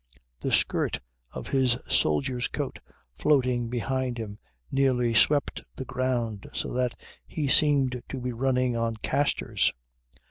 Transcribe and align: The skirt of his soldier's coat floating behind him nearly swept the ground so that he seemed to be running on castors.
The 0.39 0.51
skirt 0.51 0.99
of 1.31 1.49
his 1.49 1.77
soldier's 1.87 2.47
coat 2.47 2.79
floating 3.19 3.69
behind 3.69 4.17
him 4.17 4.39
nearly 4.71 5.13
swept 5.13 5.61
the 5.75 5.85
ground 5.85 6.49
so 6.53 6.73
that 6.73 6.99
he 7.27 7.47
seemed 7.47 8.01
to 8.09 8.19
be 8.19 8.31
running 8.33 8.75
on 8.75 8.95
castors. 8.97 9.71